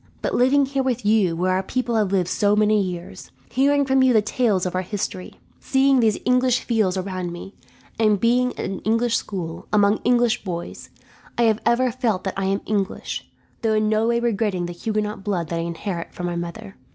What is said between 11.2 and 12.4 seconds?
I have ever felt that